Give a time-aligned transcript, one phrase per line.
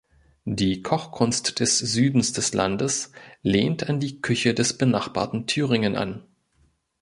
[0.49, 3.11] Die Kochkunst des Südens des Landes
[3.43, 6.23] lehnt an die Küche des benachbarten Thüringen an.